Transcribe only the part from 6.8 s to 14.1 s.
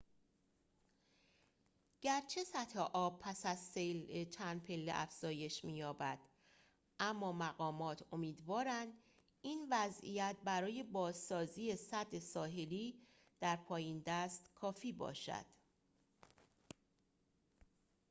اما مقامات امیدوارند این وضعیت برای بازسازی سد ساحلی در پایین